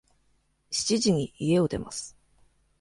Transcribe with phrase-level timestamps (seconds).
[0.71, 2.17] 七時に家を出ます。